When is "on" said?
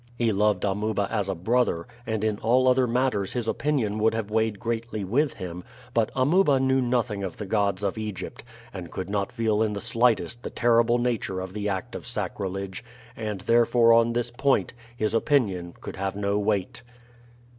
13.93-14.13